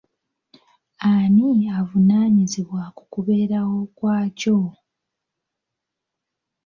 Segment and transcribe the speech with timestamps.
[1.11, 1.49] Ani
[1.79, 4.57] avunanyizibwa ku kubeerawo kwakyo?